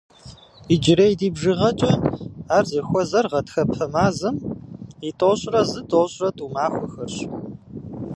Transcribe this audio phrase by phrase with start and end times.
[0.73, 1.93] Иджырей ди бжыгъэкӏэ
[2.55, 4.35] ар зыхуэзэр гъатхэпэ мазэм
[5.07, 7.15] и тӏощӏрэ зы-тӏощӏрэ тӏу махуэхэрщ.